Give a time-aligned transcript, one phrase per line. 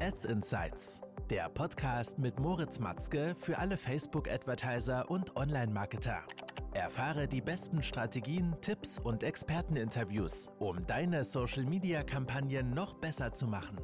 [0.00, 6.22] Ads Insights, der Podcast mit Moritz Matzke für alle Facebook-Advertiser und Online-Marketer.
[6.74, 13.80] Erfahre die besten Strategien, Tipps und Experteninterviews, um deine Social-Media-Kampagnen noch besser zu machen.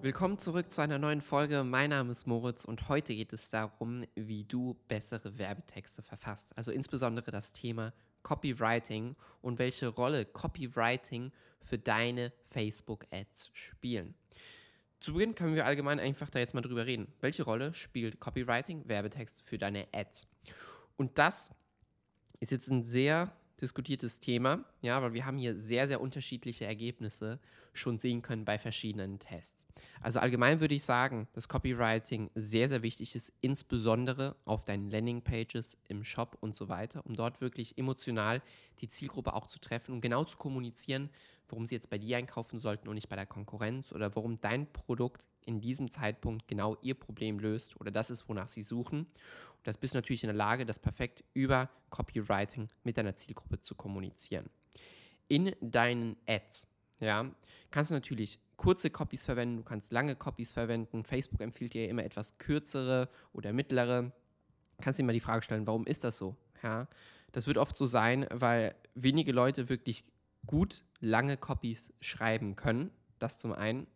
[0.00, 1.62] Willkommen zurück zu einer neuen Folge.
[1.62, 6.56] Mein Name ist Moritz und heute geht es darum, wie du bessere Werbetexte verfasst.
[6.56, 7.92] Also insbesondere das Thema
[8.22, 14.14] Copywriting und welche Rolle Copywriting für deine Facebook-Ads spielen.
[15.06, 17.06] Zu Beginn können wir allgemein einfach da jetzt mal drüber reden.
[17.20, 20.26] Welche Rolle spielt Copywriting, Werbetext für deine Ads?
[20.96, 21.52] Und das
[22.40, 27.38] ist jetzt ein sehr diskutiertes Thema, ja, weil wir haben hier sehr, sehr unterschiedliche Ergebnisse
[27.72, 29.66] schon sehen können bei verschiedenen Tests.
[30.00, 35.78] Also allgemein würde ich sagen, dass Copywriting sehr, sehr wichtig ist, insbesondere auf deinen Landingpages,
[35.88, 38.42] im Shop und so weiter, um dort wirklich emotional
[38.80, 41.10] die Zielgruppe auch zu treffen und genau zu kommunizieren,
[41.48, 44.72] warum sie jetzt bei dir einkaufen sollten und nicht bei der Konkurrenz oder warum dein
[44.72, 49.00] Produkt in diesem Zeitpunkt genau ihr Problem löst oder das ist, wonach sie suchen.
[49.00, 53.60] Und das bist du natürlich in der Lage, das perfekt über Copywriting mit deiner Zielgruppe
[53.60, 54.50] zu kommunizieren.
[55.28, 56.68] In deinen Ads,
[57.00, 57.30] ja,
[57.70, 61.04] kannst du natürlich kurze Copies verwenden, du kannst lange Copies verwenden.
[61.04, 64.12] Facebook empfiehlt dir immer etwas kürzere oder mittlere.
[64.80, 66.36] Kannst dir mal die Frage stellen, warum ist das so?
[66.62, 66.88] Ja,
[67.32, 70.04] das wird oft so sein, weil wenige Leute wirklich
[70.46, 72.90] gut lange Copies schreiben können.
[73.18, 73.86] Das zum einen.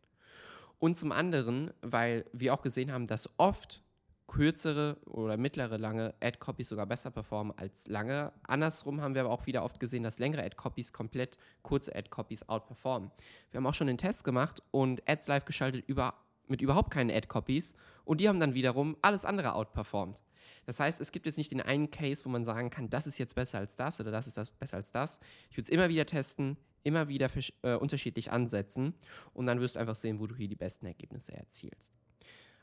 [0.81, 3.83] Und zum anderen, weil wir auch gesehen haben, dass oft
[4.27, 8.33] kürzere oder mittlere lange Ad-Copies sogar besser performen als lange.
[8.45, 13.11] Andersrum haben wir aber auch wieder oft gesehen, dass längere Ad-Copies komplett kurze Ad-Copies outperformen.
[13.51, 16.15] Wir haben auch schon den Test gemacht und Ads live geschaltet über,
[16.47, 20.23] mit überhaupt keinen Ad-Copies und die haben dann wiederum alles andere outperformt.
[20.65, 23.19] Das heißt, es gibt jetzt nicht den einen Case, wo man sagen kann, das ist
[23.19, 25.19] jetzt besser als das oder das ist das besser als das.
[25.51, 27.29] Ich würde es immer wieder testen, immer wieder
[27.63, 28.95] äh, unterschiedlich ansetzen
[29.33, 31.95] und dann wirst du einfach sehen, wo du hier die besten Ergebnisse erzielst.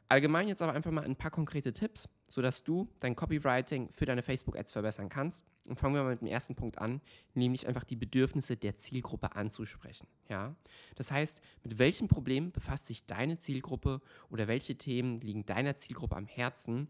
[0.09, 4.21] Allgemein jetzt aber einfach mal ein paar konkrete Tipps, sodass du dein Copywriting für deine
[4.21, 5.45] Facebook-Ads verbessern kannst.
[5.65, 7.01] Und fangen wir mal mit dem ersten Punkt an,
[7.33, 10.07] nämlich einfach die Bedürfnisse der Zielgruppe anzusprechen.
[10.29, 10.55] Ja?
[10.95, 16.15] Das heißt, mit welchen Problemen befasst sich deine Zielgruppe oder welche Themen liegen deiner Zielgruppe
[16.15, 16.87] am Herzen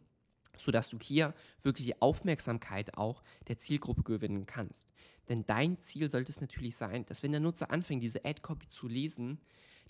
[0.58, 4.90] sodass du hier wirklich die Aufmerksamkeit auch der Zielgruppe gewinnen kannst.
[5.30, 8.88] Denn dein Ziel sollte es natürlich sein, dass wenn der Nutzer anfängt, diese Ad-Copy zu
[8.88, 9.40] lesen,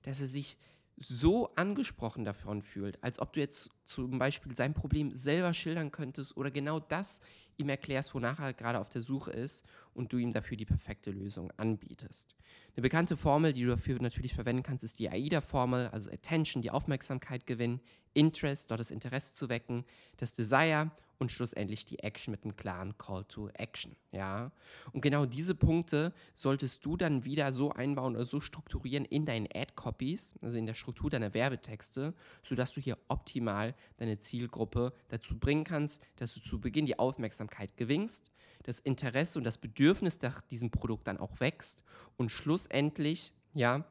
[0.04, 0.58] dass er sich
[0.98, 6.36] so angesprochen davon fühlt, als ob du jetzt zum Beispiel sein Problem selber schildern könntest
[6.36, 7.22] oder genau das
[7.58, 11.12] ihm erklärst, wonach er gerade auf der Suche ist und du ihm dafür die perfekte
[11.12, 12.36] Lösung anbietest.
[12.76, 16.72] Eine bekannte Formel, die du dafür natürlich verwenden kannst, ist die AIDA-Formel, also Attention, die
[16.72, 17.82] Aufmerksamkeit gewinnen,
[18.14, 19.86] Interest, dort das Interesse zu wecken,
[20.18, 23.96] das Desire und schlussendlich die Action mit einem klaren Call to Action.
[24.12, 24.52] Ja?
[24.92, 29.48] Und genau diese Punkte solltest du dann wieder so einbauen oder so strukturieren in deinen
[29.54, 35.64] Ad-Copies, also in der Struktur deiner Werbetexte, sodass du hier optimal deine Zielgruppe dazu bringen
[35.64, 38.32] kannst, dass du zu Beginn die Aufmerksamkeit gewinnst,
[38.64, 41.84] das Interesse und das Bedürfnis nach diesem Produkt dann auch wächst
[42.18, 43.86] und schlussendlich, ja,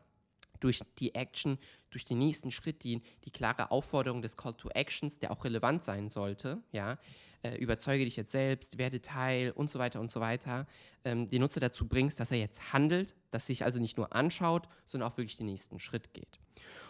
[0.61, 1.59] durch die Action,
[1.91, 5.83] durch den nächsten Schritt, die, die klare Aufforderung des Call to Actions, der auch relevant
[5.84, 6.99] sein sollte, ja,
[7.43, 10.67] äh, überzeuge dich jetzt selbst, werde Teil und so weiter und so weiter,
[11.05, 14.69] ähm, den Nutzer dazu bringst, dass er jetzt handelt, dass sich also nicht nur anschaut,
[14.84, 16.39] sondern auch wirklich den nächsten Schritt geht.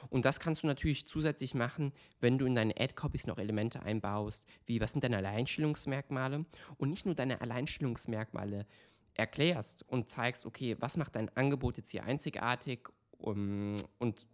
[0.09, 4.47] Und das kannst du natürlich zusätzlich machen, wenn du in deine Ad-Copies noch Elemente einbaust,
[4.65, 6.47] wie was sind deine Alleinstellungsmerkmale?
[6.77, 8.67] Und nicht nur deine Alleinstellungsmerkmale
[9.15, 12.89] erklärst und zeigst, okay, was macht dein Angebot jetzt hier einzigartig
[13.19, 14.27] um, und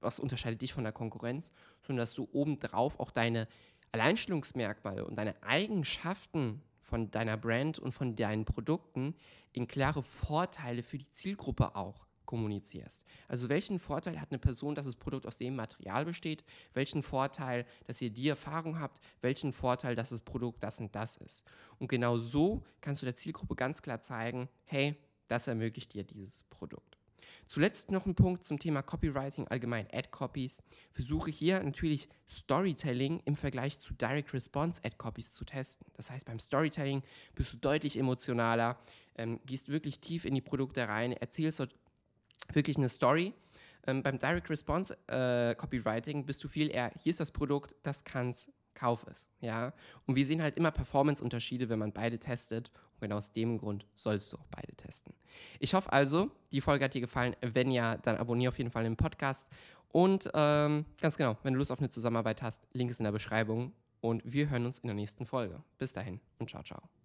[0.00, 3.48] was unterscheidet dich von der Konkurrenz, sondern dass du obendrauf auch deine
[3.92, 9.14] Alleinstellungsmerkmale und deine Eigenschaften von deiner Brand und von deinen Produkten
[9.52, 13.04] in klare Vorteile für die Zielgruppe auch kommunizierst.
[13.28, 16.44] Also welchen Vorteil hat eine Person, dass das Produkt aus dem Material besteht?
[16.72, 19.02] Welchen Vorteil, dass ihr die Erfahrung habt?
[19.20, 21.44] Welchen Vorteil, dass das Produkt das und das ist?
[21.78, 24.96] Und genau so kannst du der Zielgruppe ganz klar zeigen, hey,
[25.28, 27.01] das ermöglicht dir dieses Produkt.
[27.52, 30.62] Zuletzt noch ein Punkt zum Thema Copywriting, allgemein Ad-Copies.
[30.90, 35.86] Versuche hier natürlich Storytelling im Vergleich zu Direct Response Ad-Copies zu testen.
[35.92, 37.02] Das heißt, beim Storytelling
[37.34, 38.78] bist du deutlich emotionaler,
[39.16, 41.74] ähm, gehst wirklich tief in die Produkte rein, erzählst dort
[42.54, 43.34] wirklich eine Story.
[43.86, 48.02] Ähm, beim Direct Response äh, Copywriting bist du viel eher, hier ist das Produkt, das
[48.02, 49.72] kann's kauf es, ja.
[50.06, 52.70] Und wir sehen halt immer Performance-Unterschiede, wenn man beide testet.
[52.94, 55.14] Und genau aus dem Grund sollst du auch beide testen.
[55.58, 57.36] Ich hoffe also, die Folge hat dir gefallen.
[57.40, 59.48] Wenn ja, dann abonniere auf jeden Fall den Podcast.
[59.88, 63.12] Und ähm, ganz genau, wenn du Lust auf eine Zusammenarbeit hast, Link ist in der
[63.12, 63.72] Beschreibung.
[64.00, 65.62] Und wir hören uns in der nächsten Folge.
[65.78, 67.01] Bis dahin und ciao, ciao.